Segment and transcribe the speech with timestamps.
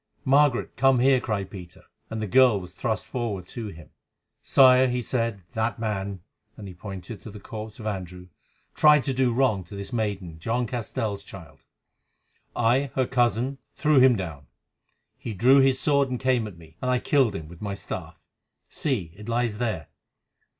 [0.25, 3.91] "Margaret, come here," cried Peter; and the girl was thrust forward to him.
[4.41, 6.21] "Sire," he said, "that man,"
[6.57, 8.29] and he pointed to the corpse of Andrew,
[8.73, 11.65] "tried to do wrong to this maiden, John Castell's child.
[12.55, 14.47] I, her cousin, threw him down.
[15.19, 18.19] He drew his sword and came at me, and I killed him with my staff.
[18.69, 19.89] See, it lies there.